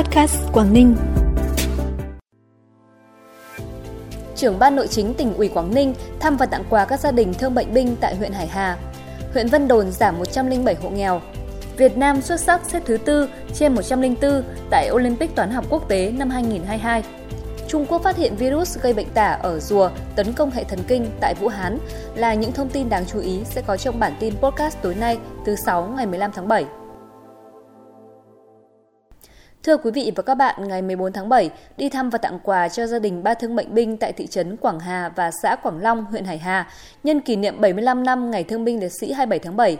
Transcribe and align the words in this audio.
Podcast 0.00 0.52
Quảng 0.52 0.72
Ninh. 0.72 0.96
Trưởng 4.36 4.58
ban 4.58 4.76
nội 4.76 4.86
chính 4.88 5.14
tỉnh 5.14 5.34
ủy 5.34 5.48
Quảng 5.48 5.74
Ninh 5.74 5.94
thăm 6.20 6.36
và 6.36 6.46
tặng 6.46 6.64
quà 6.70 6.84
các 6.84 7.00
gia 7.00 7.10
đình 7.10 7.34
thương 7.34 7.54
bệnh 7.54 7.74
binh 7.74 7.96
tại 8.00 8.16
huyện 8.16 8.32
Hải 8.32 8.46
Hà. 8.46 8.78
Huyện 9.32 9.48
Vân 9.48 9.68
Đồn 9.68 9.92
giảm 9.92 10.18
107 10.18 10.74
hộ 10.74 10.90
nghèo. 10.90 11.20
Việt 11.76 11.96
Nam 11.96 12.22
xuất 12.22 12.40
sắc 12.40 12.60
xếp 12.64 12.82
thứ 12.86 12.96
tư 12.96 13.28
trên 13.54 13.74
104 13.74 14.42
tại 14.70 14.90
Olympic 14.90 15.34
toán 15.34 15.50
học 15.50 15.64
quốc 15.70 15.88
tế 15.88 16.12
năm 16.18 16.30
2022. 16.30 17.02
Trung 17.68 17.86
Quốc 17.86 18.02
phát 18.02 18.16
hiện 18.16 18.36
virus 18.36 18.78
gây 18.78 18.92
bệnh 18.92 19.08
tả 19.14 19.32
ở 19.32 19.60
rùa, 19.60 19.90
tấn 20.16 20.32
công 20.32 20.50
hệ 20.50 20.64
thần 20.64 20.80
kinh 20.88 21.10
tại 21.20 21.34
Vũ 21.34 21.48
Hán 21.48 21.78
là 22.14 22.34
những 22.34 22.52
thông 22.52 22.68
tin 22.68 22.88
đáng 22.88 23.04
chú 23.06 23.20
ý 23.20 23.40
sẽ 23.44 23.62
có 23.66 23.76
trong 23.76 24.00
bản 24.00 24.12
tin 24.20 24.34
podcast 24.36 24.76
tối 24.82 24.94
nay 24.94 25.18
thứ 25.46 25.56
6 25.56 25.94
ngày 25.96 26.06
15 26.06 26.30
tháng 26.34 26.48
7. 26.48 26.64
Thưa 29.64 29.76
quý 29.76 29.90
vị 29.90 30.12
và 30.16 30.22
các 30.22 30.34
bạn, 30.34 30.68
ngày 30.68 30.82
14 30.82 31.12
tháng 31.12 31.28
7, 31.28 31.50
đi 31.76 31.88
thăm 31.88 32.10
và 32.10 32.18
tặng 32.18 32.38
quà 32.42 32.68
cho 32.68 32.86
gia 32.86 32.98
đình 32.98 33.22
ba 33.22 33.34
thương 33.34 33.56
bệnh 33.56 33.74
binh 33.74 33.96
tại 33.96 34.12
thị 34.12 34.26
trấn 34.26 34.56
Quảng 34.56 34.80
Hà 34.80 35.08
và 35.16 35.30
xã 35.42 35.56
Quảng 35.62 35.78
Long, 35.82 36.04
huyện 36.04 36.24
Hải 36.24 36.38
Hà, 36.38 36.70
nhân 37.04 37.20
kỷ 37.20 37.36
niệm 37.36 37.60
75 37.60 38.04
năm 38.04 38.30
Ngày 38.30 38.44
Thương 38.44 38.64
binh 38.64 38.80
Liệt 38.80 38.92
sĩ 39.00 39.12
27 39.12 39.38
tháng 39.38 39.56
7. 39.56 39.76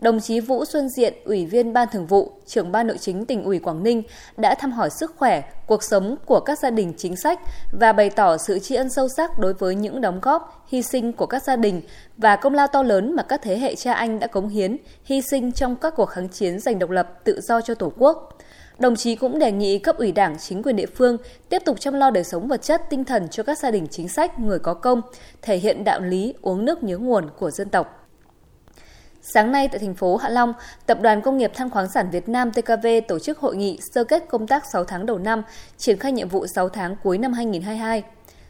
Đồng 0.00 0.20
chí 0.20 0.40
Vũ 0.40 0.64
Xuân 0.64 0.88
Diện, 0.88 1.14
Ủy 1.24 1.46
viên 1.46 1.72
Ban 1.72 1.88
Thường 1.92 2.06
vụ, 2.06 2.32
trưởng 2.46 2.72
Ban 2.72 2.86
Nội 2.86 2.98
chính 2.98 3.26
tỉnh 3.26 3.44
ủy 3.44 3.58
Quảng 3.58 3.82
Ninh 3.82 4.02
đã 4.36 4.54
thăm 4.54 4.72
hỏi 4.72 4.90
sức 4.90 5.14
khỏe, 5.16 5.42
cuộc 5.66 5.82
sống 5.82 6.16
của 6.26 6.40
các 6.40 6.58
gia 6.58 6.70
đình 6.70 6.92
chính 6.96 7.16
sách 7.16 7.40
và 7.72 7.92
bày 7.92 8.10
tỏ 8.10 8.36
sự 8.36 8.58
tri 8.58 8.74
ân 8.74 8.90
sâu 8.90 9.08
sắc 9.16 9.38
đối 9.38 9.52
với 9.52 9.74
những 9.74 10.00
đóng 10.00 10.20
góp, 10.22 10.64
hy 10.68 10.82
sinh 10.82 11.12
của 11.12 11.26
các 11.26 11.42
gia 11.42 11.56
đình 11.56 11.82
và 12.16 12.36
công 12.36 12.54
lao 12.54 12.66
to 12.66 12.82
lớn 12.82 13.16
mà 13.16 13.22
các 13.22 13.42
thế 13.42 13.58
hệ 13.58 13.74
cha 13.74 13.92
anh 13.92 14.20
đã 14.20 14.26
cống 14.26 14.48
hiến, 14.48 14.76
hy 15.04 15.22
sinh 15.30 15.52
trong 15.52 15.76
các 15.76 15.94
cuộc 15.96 16.06
kháng 16.06 16.28
chiến 16.28 16.60
giành 16.60 16.78
độc 16.78 16.90
lập 16.90 17.24
tự 17.24 17.40
do 17.40 17.60
cho 17.60 17.74
Tổ 17.74 17.92
quốc. 17.98 18.38
Đồng 18.78 18.96
chí 18.96 19.16
cũng 19.16 19.38
đề 19.38 19.52
nghị 19.52 19.78
cấp 19.78 19.98
ủy 19.98 20.12
đảng, 20.12 20.38
chính 20.38 20.62
quyền 20.62 20.76
địa 20.76 20.86
phương 20.86 21.16
tiếp 21.48 21.62
tục 21.64 21.80
chăm 21.80 21.94
lo 21.94 22.10
đời 22.10 22.24
sống 22.24 22.48
vật 22.48 22.62
chất, 22.62 22.82
tinh 22.90 23.04
thần 23.04 23.28
cho 23.28 23.42
các 23.42 23.58
gia 23.58 23.70
đình 23.70 23.86
chính 23.90 24.08
sách, 24.08 24.38
người 24.38 24.58
có 24.58 24.74
công, 24.74 25.02
thể 25.42 25.56
hiện 25.56 25.84
đạo 25.84 26.00
lý 26.00 26.34
uống 26.42 26.64
nước 26.64 26.82
nhớ 26.82 26.98
nguồn 26.98 27.30
của 27.38 27.50
dân 27.50 27.68
tộc. 27.68 28.05
Sáng 29.28 29.52
nay 29.52 29.68
tại 29.68 29.78
thành 29.78 29.94
phố 29.94 30.16
Hạ 30.16 30.28
Long, 30.28 30.52
Tập 30.86 30.98
đoàn 31.00 31.22
Công 31.22 31.38
nghiệp 31.38 31.50
Than 31.54 31.70
khoáng 31.70 31.88
sản 31.88 32.10
Việt 32.10 32.28
Nam 32.28 32.52
TKV 32.52 32.86
tổ 33.08 33.18
chức 33.18 33.38
hội 33.38 33.56
nghị 33.56 33.78
sơ 33.94 34.04
kết 34.04 34.24
công 34.28 34.46
tác 34.46 34.62
6 34.72 34.84
tháng 34.84 35.06
đầu 35.06 35.18
năm, 35.18 35.42
triển 35.78 35.98
khai 35.98 36.12
nhiệm 36.12 36.28
vụ 36.28 36.46
6 36.46 36.68
tháng 36.68 36.96
cuối 37.02 37.18
năm 37.18 37.32
2022. 37.32 38.02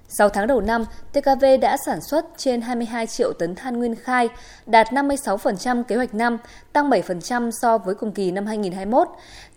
6 0.08 0.28
tháng 0.28 0.46
đầu 0.46 0.60
năm, 0.60 0.84
TKV 1.12 1.44
đã 1.60 1.76
sản 1.86 2.00
xuất 2.00 2.26
trên 2.36 2.60
22 2.60 3.06
triệu 3.06 3.32
tấn 3.32 3.54
than 3.54 3.78
nguyên 3.78 3.94
khai, 3.94 4.28
đạt 4.66 4.86
56% 4.92 5.82
kế 5.82 5.96
hoạch 5.96 6.14
năm, 6.14 6.38
tăng 6.72 6.90
7% 6.90 7.50
so 7.50 7.78
với 7.78 7.94
cùng 7.94 8.12
kỳ 8.12 8.30
năm 8.30 8.46
2021. 8.46 9.08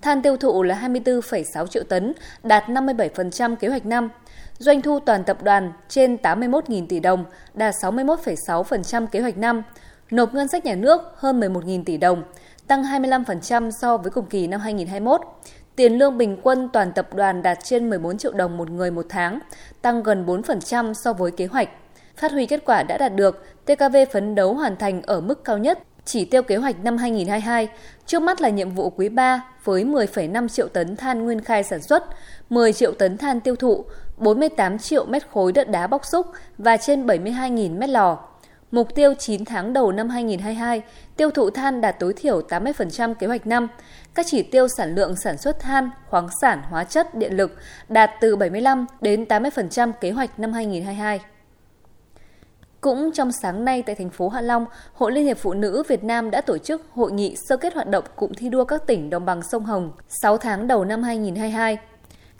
Than 0.01 0.21
tiêu 0.21 0.37
thụ 0.37 0.63
là 0.63 0.79
24,6 0.87 1.67
triệu 1.67 1.83
tấn, 1.83 2.13
đạt 2.43 2.63
57% 2.67 3.55
kế 3.55 3.67
hoạch 3.67 3.85
năm. 3.85 4.09
Doanh 4.57 4.81
thu 4.81 4.99
toàn 4.99 5.23
tập 5.23 5.43
đoàn 5.43 5.71
trên 5.89 6.15
81.000 6.15 6.87
tỷ 6.87 6.99
đồng, 6.99 7.25
đạt 7.53 7.75
61,6% 7.81 9.07
kế 9.07 9.19
hoạch 9.19 9.37
năm. 9.37 9.63
Nộp 10.11 10.33
ngân 10.33 10.47
sách 10.47 10.65
nhà 10.65 10.75
nước 10.75 11.01
hơn 11.15 11.39
11.000 11.39 11.83
tỷ 11.83 11.97
đồng, 11.97 12.23
tăng 12.67 12.83
25% 12.83 13.71
so 13.71 13.97
với 13.97 14.11
cùng 14.11 14.25
kỳ 14.25 14.47
năm 14.47 14.59
2021. 14.59 15.21
Tiền 15.75 15.97
lương 15.97 16.17
bình 16.17 16.37
quân 16.43 16.69
toàn 16.73 16.91
tập 16.91 17.13
đoàn 17.13 17.41
đạt 17.41 17.57
trên 17.63 17.89
14 17.89 18.17
triệu 18.17 18.33
đồng 18.33 18.57
một 18.57 18.69
người 18.69 18.91
một 18.91 19.05
tháng, 19.09 19.39
tăng 19.81 20.03
gần 20.03 20.25
4% 20.25 20.93
so 20.93 21.13
với 21.13 21.31
kế 21.31 21.45
hoạch. 21.45 21.69
Phát 22.17 22.31
huy 22.31 22.45
kết 22.45 22.65
quả 22.65 22.83
đã 22.83 22.97
đạt 22.97 23.15
được, 23.15 23.45
TKV 23.65 23.97
phấn 24.13 24.35
đấu 24.35 24.53
hoàn 24.53 24.75
thành 24.75 25.01
ở 25.01 25.21
mức 25.21 25.43
cao 25.43 25.57
nhất 25.57 25.79
chỉ 26.05 26.25
tiêu 26.25 26.43
kế 26.43 26.55
hoạch 26.55 26.83
năm 26.83 26.97
2022. 26.97 27.67
Trước 28.05 28.21
mắt 28.21 28.41
là 28.41 28.49
nhiệm 28.49 28.69
vụ 28.69 28.89
quý 28.89 29.09
3 29.09 29.43
với 29.63 29.83
10,5 29.83 30.47
triệu 30.47 30.67
tấn 30.67 30.95
than 30.95 31.25
nguyên 31.25 31.43
khai 31.43 31.63
sản 31.63 31.81
xuất, 31.81 32.03
10 32.49 32.73
triệu 32.73 32.91
tấn 32.91 33.17
than 33.17 33.39
tiêu 33.39 33.55
thụ, 33.55 33.85
48 34.17 34.77
triệu 34.77 35.05
mét 35.05 35.29
khối 35.31 35.51
đất 35.51 35.69
đá 35.69 35.87
bóc 35.87 36.05
xúc 36.05 36.27
và 36.57 36.77
trên 36.77 37.07
72.000 37.07 37.77
mét 37.77 37.89
lò. 37.89 38.28
Mục 38.71 38.95
tiêu 38.95 39.13
9 39.19 39.45
tháng 39.45 39.73
đầu 39.73 39.91
năm 39.91 40.09
2022, 40.09 40.81
tiêu 41.17 41.31
thụ 41.31 41.49
than 41.49 41.81
đạt 41.81 41.99
tối 41.99 42.13
thiểu 42.13 42.41
80% 42.41 43.13
kế 43.13 43.27
hoạch 43.27 43.47
năm. 43.47 43.67
Các 44.13 44.25
chỉ 44.29 44.43
tiêu 44.43 44.67
sản 44.77 44.95
lượng 44.95 45.15
sản 45.15 45.37
xuất 45.37 45.59
than, 45.59 45.89
khoáng 46.09 46.27
sản, 46.41 46.61
hóa 46.69 46.83
chất, 46.83 47.15
điện 47.15 47.37
lực 47.37 47.55
đạt 47.89 48.11
từ 48.21 48.35
75 48.35 48.85
đến 49.01 49.23
80% 49.23 49.91
kế 49.91 50.11
hoạch 50.11 50.39
năm 50.39 50.53
2022. 50.53 51.19
Cũng 52.81 53.11
trong 53.13 53.31
sáng 53.31 53.65
nay 53.65 53.81
tại 53.81 53.95
thành 53.95 54.09
phố 54.09 54.29
Hạ 54.29 54.41
Long, 54.41 54.65
Hội 54.93 55.11
Liên 55.11 55.25
hiệp 55.25 55.37
Phụ 55.37 55.53
nữ 55.53 55.83
Việt 55.87 56.03
Nam 56.03 56.31
đã 56.31 56.41
tổ 56.41 56.57
chức 56.57 56.81
hội 56.93 57.11
nghị 57.11 57.35
sơ 57.49 57.57
kết 57.57 57.73
hoạt 57.73 57.87
động 57.87 58.03
cụm 58.15 58.31
thi 58.37 58.49
đua 58.49 58.63
các 58.63 58.87
tỉnh 58.87 59.09
đồng 59.09 59.25
bằng 59.25 59.41
sông 59.51 59.65
Hồng 59.65 59.91
6 60.21 60.37
tháng 60.37 60.67
đầu 60.67 60.85
năm 60.85 61.03
2022. 61.03 61.77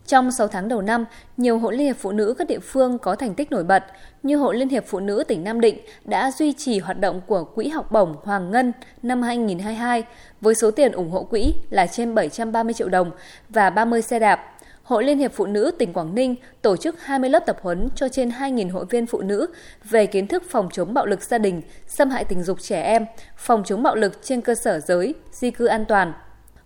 Trong 0.10 0.32
6 0.32 0.48
tháng 0.48 0.68
đầu 0.68 0.82
năm, 0.82 1.06
nhiều 1.38 1.60
hội 1.60 1.76
Liên 1.76 1.88
hiệp 1.88 1.96
Phụ 2.00 2.12
nữ 2.12 2.34
các 2.38 2.48
địa 2.48 2.60
phương 2.60 2.98
có 2.98 3.16
thành 3.16 3.36
tích 3.36 3.52
nổi 3.52 3.64
bật, 3.64 3.84
như 4.24 4.38
Hội 4.38 4.58
Liên 4.58 4.70
hiệp 4.70 4.86
Phụ 4.88 5.00
nữ 5.00 5.24
tỉnh 5.28 5.44
Nam 5.44 5.62
Định 5.62 5.80
đã 6.06 6.32
duy 6.32 6.54
trì 6.54 6.80
hoạt 6.80 7.00
động 7.00 7.22
của 7.28 7.44
Quỹ 7.44 7.68
học 7.68 7.92
bổng 7.92 8.16
Hoàng 8.24 8.52
Ngân 8.52 8.72
năm 9.04 9.22
2022 9.22 10.04
với 10.42 10.56
số 10.56 10.72
tiền 10.72 10.92
ủng 10.92 11.12
hộ 11.12 11.24
quỹ 11.24 11.54
là 11.70 11.88
trên 11.88 12.16
730 12.16 12.74
triệu 12.74 12.90
đồng 12.90 13.12
và 13.50 13.70
30 13.70 14.02
xe 14.02 14.20
đạp. 14.20 14.58
Hội 14.84 15.04
Liên 15.04 15.18
hiệp 15.18 15.32
Phụ 15.34 15.46
nữ 15.46 15.72
tỉnh 15.78 15.94
Quảng 15.94 16.16
Ninh 16.16 16.36
tổ 16.62 16.78
chức 16.78 17.02
20 17.02 17.30
lớp 17.30 17.44
tập 17.46 17.58
huấn 17.62 17.90
cho 17.96 18.10
trên 18.10 18.30
2.000 18.30 18.72
hội 18.72 18.86
viên 18.90 19.06
phụ 19.06 19.22
nữ 19.22 19.48
về 19.84 20.06
kiến 20.06 20.28
thức 20.28 20.44
phòng 20.50 20.70
chống 20.74 20.94
bạo 20.94 21.06
lực 21.06 21.24
gia 21.24 21.38
đình, 21.38 21.62
xâm 21.88 22.10
hại 22.10 22.24
tình 22.24 22.44
dục 22.44 22.58
trẻ 22.62 22.82
em, 22.82 23.06
phòng 23.38 23.64
chống 23.66 23.84
bạo 23.84 23.96
lực 23.96 24.24
trên 24.24 24.42
cơ 24.42 24.56
sở 24.56 24.80
giới, 24.80 25.14
di 25.32 25.52
cư 25.52 25.66
an 25.66 25.86
toàn, 25.86 26.14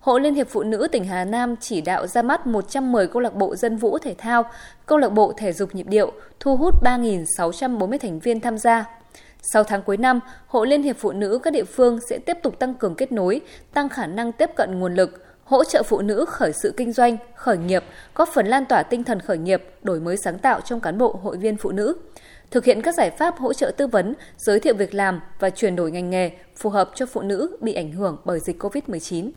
Hội 0.04 0.22
Liên 0.22 0.34
hiệp 0.34 0.48
Phụ 0.50 0.64
nữ 0.64 0.88
tỉnh 0.92 1.06
Hà 1.06 1.26
Nam 1.26 1.56
chỉ 1.60 1.82
đạo 1.82 2.08
ra 2.08 2.22
mắt 2.22 2.48
110 2.48 3.08
câu 3.08 3.22
lạc 3.22 3.36
bộ 3.36 3.56
dân 3.56 3.78
vũ 3.78 3.98
thể 3.98 4.16
thao, 4.18 4.44
câu 4.86 4.98
lạc 4.98 5.10
bộ 5.10 5.34
thể 5.38 5.54
dục 5.54 5.76
nhịp 5.76 5.88
điệu, 5.88 6.12
thu 6.40 6.58
hút 6.58 6.84
3.640 6.84 7.98
thành 7.98 8.20
viên 8.20 8.40
tham 8.40 8.58
gia. 8.58 8.86
Sau 9.42 9.64
tháng 9.64 9.82
cuối 9.82 9.98
năm, 9.98 10.20
Hội 10.48 10.68
Liên 10.68 10.84
hiệp 10.84 10.98
Phụ 10.98 11.12
nữ 11.12 11.40
các 11.44 11.54
địa 11.54 11.64
phương 11.64 12.00
sẽ 12.10 12.18
tiếp 12.18 12.38
tục 12.44 12.60
tăng 12.60 12.74
cường 12.74 12.96
kết 12.96 13.12
nối, 13.12 13.42
tăng 13.74 13.90
khả 13.90 14.08
năng 14.08 14.32
tiếp 14.32 14.50
cận 14.56 14.80
nguồn 14.80 14.96
lực, 14.96 15.26
hỗ 15.44 15.64
trợ 15.64 15.84
phụ 15.84 16.02
nữ 16.02 16.26
khởi 16.28 16.52
sự 16.54 16.74
kinh 16.78 16.92
doanh, 16.92 17.18
khởi 17.36 17.58
nghiệp, 17.58 17.84
góp 18.16 18.30
phần 18.34 18.48
lan 18.48 18.66
tỏa 18.66 18.84
tinh 18.84 19.04
thần 19.04 19.20
khởi 19.20 19.38
nghiệp, 19.38 19.64
đổi 19.82 20.00
mới 20.00 20.18
sáng 20.18 20.40
tạo 20.40 20.62
trong 20.62 20.80
cán 20.80 20.98
bộ 20.98 21.20
hội 21.24 21.38
viên 21.38 21.58
phụ 21.58 21.72
nữ 21.72 21.96
thực 22.52 22.66
hiện 22.66 22.82
các 22.82 22.96
giải 22.96 23.12
pháp 23.12 23.38
hỗ 23.38 23.54
trợ 23.54 23.72
tư 23.78 23.88
vấn, 23.88 24.14
giới 24.38 24.60
thiệu 24.60 24.74
việc 24.74 24.94
làm 24.94 25.22
và 25.40 25.50
chuyển 25.50 25.76
đổi 25.76 25.92
ngành 25.92 26.10
nghề 26.10 26.32
phù 26.56 26.70
hợp 26.70 26.92
cho 26.96 27.06
phụ 27.06 27.22
nữ 27.22 27.58
bị 27.62 27.74
ảnh 27.74 27.92
hưởng 27.92 28.18
bởi 28.26 28.40
dịch 28.40 28.64
COVID-19 28.64 29.32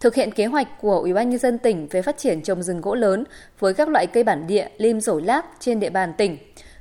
thực 0.00 0.14
hiện 0.14 0.30
kế 0.30 0.46
hoạch 0.46 0.80
của 0.80 0.98
Ủy 0.98 1.12
ban 1.12 1.30
nhân 1.30 1.38
dân 1.38 1.58
tỉnh 1.58 1.88
về 1.90 2.02
phát 2.02 2.18
triển 2.18 2.42
trồng 2.42 2.62
rừng 2.62 2.80
gỗ 2.80 2.94
lớn 2.94 3.24
với 3.58 3.74
các 3.74 3.88
loại 3.88 4.06
cây 4.06 4.24
bản 4.24 4.46
địa 4.46 4.68
lim 4.78 5.00
rổi 5.00 5.22
lác 5.22 5.46
trên 5.60 5.80
địa 5.80 5.90
bàn 5.90 6.12
tỉnh. 6.16 6.38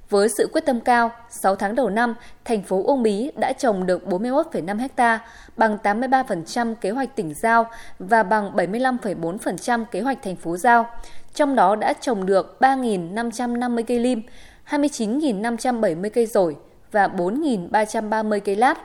Với 0.10 0.30
sự 0.30 0.50
quyết 0.54 0.66
tâm 0.66 0.80
cao, 0.80 1.12
6 1.30 1.56
tháng 1.56 1.76
đầu 1.76 1.90
năm, 1.90 2.16
thành 2.46 2.64
phố 2.64 2.84
Uông 2.84 3.04
Bí 3.04 3.32
đã 3.40 3.54
trồng 3.54 3.86
được 3.86 4.04
41,5 4.08 4.88
ha, 4.98 5.20
bằng 5.58 5.78
83% 5.84 6.76
kế 6.76 6.90
hoạch 6.90 7.16
tỉnh 7.16 7.34
giao 7.34 7.70
và 8.00 8.24
bằng 8.24 8.52
75,4% 8.56 9.86
kế 9.86 10.02
hoạch 10.02 10.24
thành 10.24 10.36
phố 10.36 10.58
giao. 10.58 10.90
Trong 11.34 11.56
đó 11.56 11.76
đã 11.76 11.94
trồng 11.94 12.26
được 12.26 12.58
3.550 12.60 13.84
cây 13.88 14.00
lim, 14.00 14.22
29.570 14.70 16.10
cây 16.10 16.26
rổi 16.26 16.56
và 16.92 17.08
4.330 17.08 18.40
cây 18.40 18.56
lát. 18.56 18.78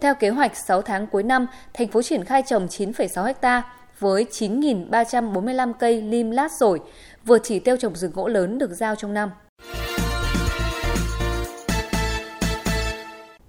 Theo 0.00 0.14
kế 0.14 0.28
hoạch 0.28 0.56
6 0.56 0.82
tháng 0.82 1.06
cuối 1.06 1.22
năm, 1.22 1.46
thành 1.74 1.88
phố 1.88 2.02
triển 2.02 2.24
khai 2.24 2.42
trồng 2.46 2.66
9,6 2.66 3.34
ha 3.42 3.62
với 3.98 4.26
9.345 4.30 5.72
cây 5.72 6.02
lim 6.02 6.30
lát 6.30 6.52
rồi, 6.52 6.80
vượt 7.24 7.40
chỉ 7.44 7.58
tiêu 7.58 7.76
trồng 7.76 7.96
rừng 7.96 8.12
gỗ 8.14 8.28
lớn 8.28 8.58
được 8.58 8.70
giao 8.70 8.94
trong 8.94 9.14
năm. 9.14 9.30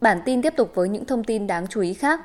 Bản 0.02 0.22
tin 0.26 0.42
tiếp 0.42 0.54
tục 0.58 0.72
với 0.76 0.90
những 0.90 1.06
thông 1.06 1.24
tin 1.24 1.48
đáng 1.48 1.68
chú 1.68 1.82
ý 1.82 1.94
khác. 1.94 2.22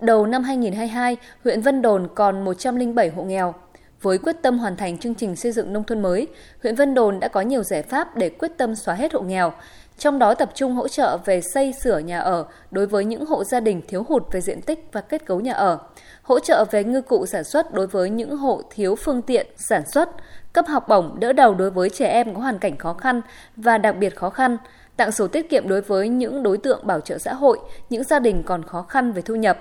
Đầu 0.00 0.26
năm 0.26 0.42
2022, 0.42 1.16
huyện 1.44 1.60
Vân 1.60 1.82
Đồn 1.82 2.08
còn 2.14 2.44
107 2.44 3.08
hộ 3.08 3.22
nghèo. 3.22 3.54
Với 4.02 4.18
quyết 4.18 4.36
tâm 4.42 4.58
hoàn 4.58 4.76
thành 4.76 4.98
chương 4.98 5.14
trình 5.14 5.36
xây 5.36 5.52
dựng 5.52 5.72
nông 5.72 5.84
thôn 5.84 6.02
mới, 6.02 6.26
huyện 6.62 6.74
Vân 6.74 6.94
Đồn 6.94 7.20
đã 7.20 7.28
có 7.28 7.40
nhiều 7.40 7.62
giải 7.62 7.82
pháp 7.82 8.16
để 8.16 8.30
quyết 8.30 8.52
tâm 8.56 8.74
xóa 8.74 8.94
hết 8.94 9.12
hộ 9.12 9.20
nghèo 9.20 9.52
trong 9.98 10.18
đó 10.18 10.34
tập 10.34 10.50
trung 10.54 10.72
hỗ 10.72 10.88
trợ 10.88 11.18
về 11.24 11.40
xây 11.54 11.72
sửa 11.82 11.98
nhà 11.98 12.18
ở 12.18 12.46
đối 12.70 12.86
với 12.86 13.04
những 13.04 13.26
hộ 13.26 13.44
gia 13.44 13.60
đình 13.60 13.82
thiếu 13.88 14.04
hụt 14.08 14.22
về 14.32 14.40
diện 14.40 14.60
tích 14.62 14.88
và 14.92 15.00
kết 15.00 15.26
cấu 15.26 15.40
nhà 15.40 15.52
ở, 15.52 15.78
hỗ 16.22 16.40
trợ 16.40 16.64
về 16.70 16.84
ngư 16.84 17.02
cụ 17.02 17.26
sản 17.26 17.44
xuất 17.44 17.74
đối 17.74 17.86
với 17.86 18.10
những 18.10 18.36
hộ 18.36 18.62
thiếu 18.70 18.96
phương 18.96 19.22
tiện 19.22 19.46
sản 19.56 19.82
xuất, 19.92 20.10
cấp 20.52 20.66
học 20.68 20.88
bổng 20.88 21.20
đỡ 21.20 21.32
đầu 21.32 21.54
đối 21.54 21.70
với 21.70 21.90
trẻ 21.90 22.08
em 22.08 22.34
có 22.34 22.40
hoàn 22.40 22.58
cảnh 22.58 22.76
khó 22.76 22.92
khăn 22.92 23.20
và 23.56 23.78
đặc 23.78 23.96
biệt 23.96 24.16
khó 24.16 24.30
khăn, 24.30 24.56
tặng 24.96 25.12
sổ 25.12 25.26
tiết 25.26 25.50
kiệm 25.50 25.68
đối 25.68 25.80
với 25.80 26.08
những 26.08 26.42
đối 26.42 26.58
tượng 26.58 26.86
bảo 26.86 27.00
trợ 27.00 27.18
xã 27.18 27.34
hội, 27.34 27.58
những 27.90 28.04
gia 28.04 28.18
đình 28.18 28.42
còn 28.46 28.62
khó 28.62 28.82
khăn 28.82 29.12
về 29.12 29.22
thu 29.22 29.34
nhập. 29.34 29.58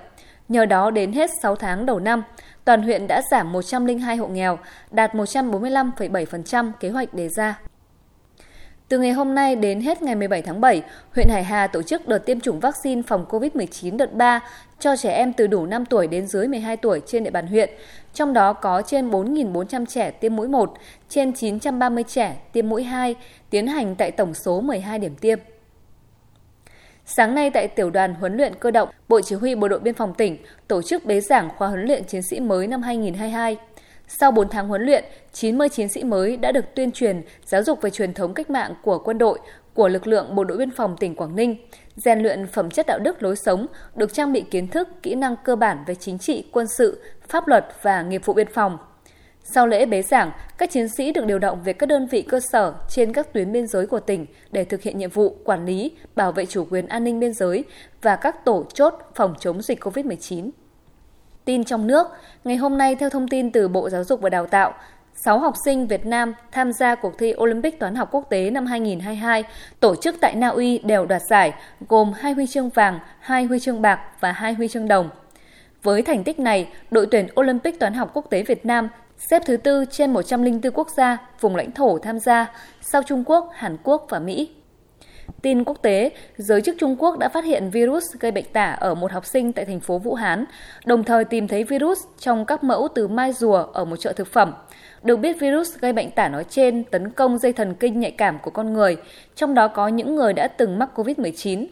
Nhờ 0.49 0.65
đó 0.65 0.91
đến 0.91 1.11
hết 1.11 1.29
6 1.41 1.55
tháng 1.55 1.85
đầu 1.85 1.99
năm, 1.99 2.23
toàn 2.65 2.81
huyện 2.81 3.07
đã 3.07 3.21
giảm 3.31 3.51
102 3.51 4.15
hộ 4.15 4.27
nghèo, 4.27 4.59
đạt 4.91 5.15
145,7% 5.15 6.71
kế 6.79 6.89
hoạch 6.89 7.13
đề 7.13 7.29
ra. 7.29 7.59
Từ 8.89 8.99
ngày 8.99 9.11
hôm 9.11 9.35
nay 9.35 9.55
đến 9.55 9.81
hết 9.81 10.01
ngày 10.01 10.15
17 10.15 10.41
tháng 10.41 10.61
7, 10.61 10.81
huyện 11.15 11.27
Hải 11.29 11.43
Hà 11.43 11.67
tổ 11.67 11.81
chức 11.81 12.07
đợt 12.07 12.17
tiêm 12.17 12.39
chủng 12.39 12.59
vaccine 12.59 13.01
phòng 13.01 13.25
COVID-19 13.29 13.97
đợt 13.97 14.13
3 14.13 14.39
cho 14.79 14.95
trẻ 14.97 15.11
em 15.11 15.33
từ 15.33 15.47
đủ 15.47 15.65
5 15.65 15.85
tuổi 15.85 16.07
đến 16.07 16.27
dưới 16.27 16.47
12 16.47 16.77
tuổi 16.77 17.01
trên 17.05 17.23
địa 17.23 17.29
bàn 17.29 17.47
huyện. 17.47 17.69
Trong 18.13 18.33
đó 18.33 18.53
có 18.53 18.81
trên 18.81 19.09
4.400 19.09 19.85
trẻ 19.85 20.11
tiêm 20.11 20.35
mũi 20.35 20.47
1, 20.47 20.73
trên 21.09 21.33
930 21.33 22.03
trẻ 22.07 22.35
tiêm 22.51 22.69
mũi 22.69 22.83
2, 22.83 23.15
tiến 23.49 23.67
hành 23.67 23.95
tại 23.95 24.11
tổng 24.11 24.33
số 24.33 24.61
12 24.61 24.99
điểm 24.99 25.15
tiêm. 25.15 25.39
Sáng 27.05 27.35
nay 27.35 27.49
tại 27.49 27.67
Tiểu 27.67 27.89
đoàn 27.89 28.15
huấn 28.15 28.37
luyện 28.37 28.53
cơ 28.59 28.71
động, 28.71 28.89
Bộ 29.09 29.21
Chỉ 29.21 29.35
huy 29.35 29.55
Bộ 29.55 29.67
đội 29.67 29.79
Biên 29.79 29.93
phòng 29.93 30.13
tỉnh 30.13 30.37
tổ 30.67 30.81
chức 30.81 31.05
bế 31.05 31.21
giảng 31.21 31.49
khóa 31.57 31.67
huấn 31.67 31.81
luyện 31.81 32.03
chiến 32.03 32.21
sĩ 32.21 32.39
mới 32.39 32.67
năm 32.67 32.81
2022. 32.81 33.57
Sau 34.07 34.31
4 34.31 34.49
tháng 34.49 34.67
huấn 34.67 34.81
luyện, 34.81 35.03
90 35.33 35.69
chiến 35.69 35.89
sĩ 35.89 36.03
mới 36.03 36.37
đã 36.37 36.51
được 36.51 36.65
tuyên 36.75 36.91
truyền, 36.91 37.21
giáo 37.45 37.63
dục 37.63 37.81
về 37.81 37.89
truyền 37.89 38.13
thống 38.13 38.33
cách 38.33 38.49
mạng 38.49 38.73
của 38.83 38.99
quân 38.99 39.17
đội, 39.17 39.39
của 39.73 39.87
lực 39.87 40.07
lượng 40.07 40.35
Bộ 40.35 40.43
đội 40.43 40.57
Biên 40.57 40.71
phòng 40.71 40.95
tỉnh 40.99 41.15
Quảng 41.15 41.35
Ninh, 41.35 41.55
rèn 41.95 42.19
luyện 42.19 42.47
phẩm 42.47 42.69
chất 42.69 42.87
đạo 42.87 42.99
đức 42.99 43.23
lối 43.23 43.35
sống, 43.35 43.67
được 43.95 44.13
trang 44.13 44.33
bị 44.33 44.41
kiến 44.41 44.67
thức, 44.67 44.87
kỹ 45.03 45.15
năng 45.15 45.35
cơ 45.43 45.55
bản 45.55 45.83
về 45.87 45.95
chính 45.95 46.19
trị, 46.19 46.45
quân 46.51 46.67
sự, 46.77 47.01
pháp 47.27 47.47
luật 47.47 47.65
và 47.81 48.01
nghiệp 48.01 48.25
vụ 48.25 48.33
biên 48.33 48.53
phòng. 48.53 48.77
Sau 49.43 49.67
lễ 49.67 49.85
bế 49.85 50.01
giảng, 50.01 50.31
các 50.57 50.71
chiến 50.71 50.89
sĩ 50.89 51.11
được 51.11 51.25
điều 51.25 51.39
động 51.39 51.63
về 51.63 51.73
các 51.73 51.85
đơn 51.85 52.07
vị 52.07 52.21
cơ 52.21 52.39
sở 52.51 52.73
trên 52.89 53.13
các 53.13 53.33
tuyến 53.33 53.51
biên 53.51 53.67
giới 53.67 53.87
của 53.87 53.99
tỉnh 53.99 54.25
để 54.51 54.63
thực 54.63 54.81
hiện 54.81 54.97
nhiệm 54.97 55.09
vụ 55.09 55.37
quản 55.43 55.65
lý, 55.65 55.91
bảo 56.15 56.31
vệ 56.31 56.45
chủ 56.45 56.67
quyền 56.69 56.87
an 56.87 57.03
ninh 57.03 57.19
biên 57.19 57.33
giới 57.33 57.63
và 58.01 58.15
các 58.15 58.45
tổ 58.45 58.65
chốt 58.73 58.93
phòng 59.15 59.33
chống 59.39 59.61
dịch 59.61 59.83
COVID-19. 59.83 60.49
Tin 61.45 61.63
trong 61.63 61.87
nước, 61.87 62.07
ngày 62.43 62.55
hôm 62.55 62.77
nay 62.77 62.95
theo 62.95 63.09
thông 63.09 63.27
tin 63.27 63.51
từ 63.51 63.67
Bộ 63.67 63.89
Giáo 63.89 64.03
dục 64.03 64.21
và 64.21 64.29
Đào 64.29 64.47
tạo, 64.47 64.73
6 65.15 65.39
học 65.39 65.53
sinh 65.65 65.87
Việt 65.87 66.05
Nam 66.05 66.33
tham 66.51 66.73
gia 66.73 66.95
cuộc 66.95 67.17
thi 67.17 67.33
Olympic 67.37 67.79
toán 67.79 67.95
học 67.95 68.09
quốc 68.11 68.29
tế 68.29 68.49
năm 68.49 68.65
2022 68.65 69.43
tổ 69.79 69.95
chức 69.95 70.15
tại 70.21 70.35
Na 70.35 70.47
Uy 70.47 70.79
đều 70.79 71.05
đoạt 71.05 71.21
giải, 71.21 71.53
gồm 71.89 72.13
2 72.13 72.33
huy 72.33 72.47
chương 72.47 72.69
vàng, 72.69 72.99
2 73.19 73.43
huy 73.43 73.59
chương 73.59 73.81
bạc 73.81 73.99
và 74.19 74.31
2 74.31 74.53
huy 74.53 74.67
chương 74.67 74.87
đồng. 74.87 75.09
Với 75.83 76.01
thành 76.01 76.23
tích 76.23 76.39
này, 76.39 76.67
đội 76.91 77.07
tuyển 77.11 77.27
Olympic 77.39 77.79
toán 77.79 77.93
học 77.93 78.11
quốc 78.13 78.25
tế 78.29 78.43
Việt 78.43 78.65
Nam 78.65 78.89
xếp 79.17 79.41
thứ 79.45 79.57
tư 79.57 79.85
trên 79.91 80.13
104 80.13 80.71
quốc 80.73 80.87
gia, 80.97 81.17
vùng 81.39 81.55
lãnh 81.55 81.71
thổ 81.71 81.97
tham 81.97 82.19
gia, 82.19 82.51
sau 82.81 83.03
Trung 83.03 83.23
Quốc, 83.25 83.49
Hàn 83.53 83.77
Quốc 83.83 84.07
và 84.09 84.19
Mỹ. 84.19 84.49
Tin 85.41 85.63
quốc 85.63 85.81
tế, 85.81 86.11
giới 86.37 86.61
chức 86.61 86.75
Trung 86.79 86.95
Quốc 86.99 87.17
đã 87.17 87.29
phát 87.29 87.45
hiện 87.45 87.69
virus 87.69 88.03
gây 88.19 88.31
bệnh 88.31 88.45
tả 88.53 88.71
ở 88.71 88.95
một 88.95 89.11
học 89.11 89.25
sinh 89.25 89.53
tại 89.53 89.65
thành 89.65 89.79
phố 89.79 89.97
Vũ 89.97 90.13
Hán, 90.13 90.45
đồng 90.85 91.03
thời 91.03 91.25
tìm 91.25 91.47
thấy 91.47 91.63
virus 91.63 91.99
trong 92.19 92.45
các 92.45 92.63
mẫu 92.63 92.87
từ 92.95 93.07
mai 93.07 93.33
rùa 93.33 93.65
ở 93.73 93.85
một 93.85 93.95
chợ 93.95 94.13
thực 94.13 94.27
phẩm. 94.27 94.53
Được 95.03 95.17
biết 95.17 95.39
virus 95.39 95.77
gây 95.77 95.93
bệnh 95.93 96.11
tả 96.11 96.27
nói 96.27 96.45
trên 96.49 96.83
tấn 96.83 97.09
công 97.09 97.37
dây 97.37 97.53
thần 97.53 97.75
kinh 97.75 97.99
nhạy 97.99 98.11
cảm 98.11 98.39
của 98.39 98.51
con 98.51 98.73
người, 98.73 98.97
trong 99.35 99.53
đó 99.53 99.67
có 99.67 99.87
những 99.87 100.15
người 100.15 100.33
đã 100.33 100.47
từng 100.47 100.79
mắc 100.79 100.89
COVID-19. 100.95 101.65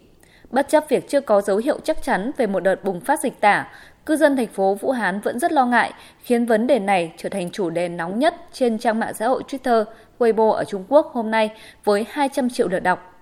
Bất 0.52 0.70
chấp 0.70 0.84
việc 0.90 1.10
chưa 1.10 1.22
có 1.22 1.42
dấu 1.42 1.58
hiệu 1.58 1.80
chắc 1.84 2.04
chắn 2.04 2.32
về 2.38 2.48
một 2.48 2.60
đợt 2.60 2.84
bùng 2.84 3.00
phát 3.00 3.20
dịch 3.20 3.40
tả, 3.40 3.68
cư 4.06 4.16
dân 4.16 4.36
thành 4.36 4.48
phố 4.48 4.76
Vũ 4.76 4.92
Hán 4.92 5.20
vẫn 5.20 5.40
rất 5.40 5.52
lo 5.52 5.66
ngại, 5.66 5.94
khiến 6.20 6.46
vấn 6.46 6.68
đề 6.68 6.80
này 6.80 7.14
trở 7.18 7.30
thành 7.30 7.52
chủ 7.52 7.70
đề 7.70 7.90
nóng 7.90 8.20
nhất 8.20 8.36
trên 8.52 8.78
trang 8.78 9.00
mạng 9.00 9.14
xã 9.14 9.28
hội 9.28 9.44
Twitter, 9.48 9.86
Weibo 10.20 10.52
ở 10.52 10.64
Trung 10.64 10.84
Quốc 10.90 11.12
hôm 11.14 11.32
nay 11.32 11.52
với 11.84 12.06
200 12.10 12.50
triệu 12.50 12.68
lượt 12.68 12.80
đọc. 12.80 13.13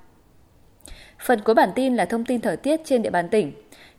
Phần 1.22 1.42
cuối 1.42 1.56
bản 1.56 1.70
tin 1.76 1.96
là 1.96 2.06
thông 2.06 2.26
tin 2.26 2.42
thời 2.42 2.58
tiết 2.58 2.82
trên 2.86 3.02
địa 3.02 3.10
bàn 3.10 3.30
tỉnh. 3.30 3.52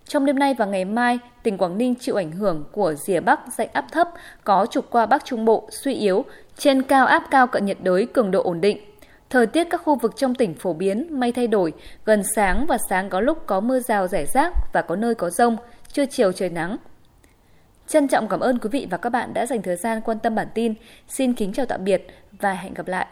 Trong 0.05 0.27
đêm 0.27 0.39
nay 0.39 0.55
và 0.55 0.67
ngày 0.67 0.85
mai, 0.85 1.19
tỉnh 1.43 1.59
Quảng 1.59 1.79
Ninh 1.79 1.95
chịu 1.95 2.17
ảnh 2.17 2.33
hưởng 2.33 2.65
của 2.73 2.95
rìa 2.95 3.21
Bắc 3.21 3.41
dạnh 3.59 3.69
áp 3.73 3.85
thấp 3.93 4.09
có 4.45 4.67
trục 4.71 4.91
qua 4.91 5.07
Bắc 5.07 5.25
Trung 5.25 5.45
Bộ 5.45 5.69
suy 5.71 5.95
yếu, 5.95 6.25
trên 6.57 6.83
cao 6.83 7.07
áp 7.07 7.23
cao 7.31 7.47
cận 7.47 7.67
nhiệt 7.67 7.79
đới 7.83 8.07
cường 8.07 8.31
độ 8.31 8.43
ổn 8.43 8.61
định. 8.61 8.79
Thời 9.31 9.47
tiết 9.47 9.65
các 9.71 9.83
khu 9.85 9.95
vực 9.95 10.13
trong 10.17 10.35
tỉnh 10.35 10.55
phổ 10.55 10.73
biến, 10.73 11.21
mây 11.21 11.33
thay 11.33 11.47
đổi, 11.47 11.73
gần 12.05 12.23
sáng 12.37 12.67
và 12.67 12.79
sáng 12.89 13.11
có 13.11 13.21
lúc 13.21 13.47
có 13.47 13.61
mưa 13.61 13.81
rào 13.81 14.09
rải 14.09 14.27
rác 14.27 14.53
và 14.73 14.83
có 14.83 14.97
nơi 14.97 15.15
có 15.15 15.31
rông, 15.31 15.57
trưa 15.93 16.07
chiều 16.07 16.33
trời 16.33 16.49
nắng. 16.49 16.77
Trân 17.89 18.09
trọng 18.09 18.29
cảm 18.29 18.41
ơn 18.41 18.59
quý 18.59 18.69
vị 18.73 18.87
và 18.91 18.97
các 18.97 19.11
bạn 19.11 19.35
đã 19.35 19.47
dành 19.47 19.63
thời 19.63 19.77
gian 19.77 20.01
quan 20.01 20.19
tâm 20.19 20.35
bản 20.35 20.49
tin. 20.55 20.75
Xin 21.09 21.35
kính 21.35 21.53
chào 21.53 21.67
tạm 21.67 21.85
biệt 21.85 22.07
và 22.33 22.53
hẹn 22.53 22.75
gặp 22.75 22.89
lại. 22.89 23.07